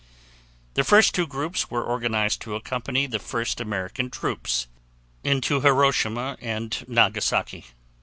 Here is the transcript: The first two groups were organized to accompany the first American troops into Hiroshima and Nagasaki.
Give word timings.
The 0.73 0.83
first 0.83 1.13
two 1.13 1.27
groups 1.27 1.69
were 1.69 1.83
organized 1.83 2.41
to 2.41 2.55
accompany 2.55 3.05
the 3.05 3.19
first 3.19 3.61
American 3.61 4.09
troops 4.09 4.65
into 5.23 5.61
Hiroshima 5.61 6.39
and 6.41 6.83
Nagasaki. 6.87 7.65